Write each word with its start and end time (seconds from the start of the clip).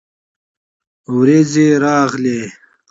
ورېځې 1.17 1.67
راغلې 1.83 2.39